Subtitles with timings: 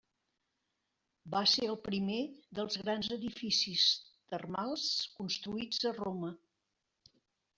[1.33, 2.21] Van ser el primer
[2.59, 3.85] dels grans edificis
[4.33, 4.87] termals
[5.21, 6.33] construïts a Roma.